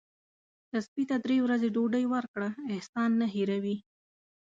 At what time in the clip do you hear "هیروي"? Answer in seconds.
3.35-3.77